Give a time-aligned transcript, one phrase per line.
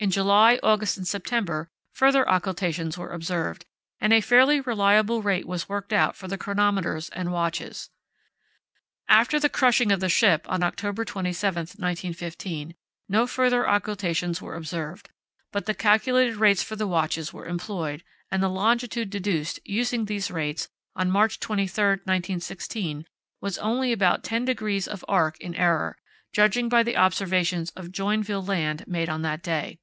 [0.00, 3.66] In July, August, and September further occultations were observed,
[4.00, 7.90] and a fairly reliable rate was worked out for the chronometers and watches.
[9.08, 12.76] After the crushing of the ship on October 27, 1915,
[13.08, 15.10] no further occultations were observed,
[15.50, 20.30] but the calculated rates for the watches were employed, and the longitude deduced, using these
[20.30, 23.04] rates on March 23, 1916,
[23.40, 25.98] was only about 10´ of arc in error,
[26.32, 29.80] judging by the observations of Joinville Land made on that day.